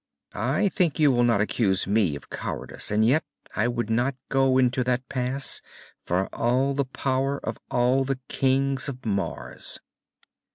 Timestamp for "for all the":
6.07-6.85